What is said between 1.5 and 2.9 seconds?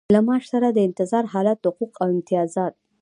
حقوق او امتیازات.